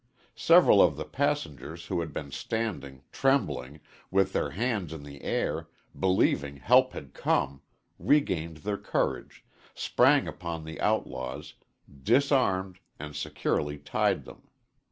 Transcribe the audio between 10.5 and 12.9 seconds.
the outlaws, disarmed